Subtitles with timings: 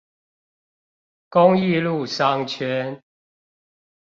[1.29, 2.99] 公益路商圈